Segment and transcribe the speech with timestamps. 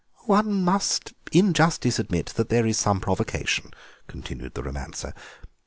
[0.25, 3.69] "One must in justice admit that there is some provocation,"
[4.07, 5.13] continued the romancer.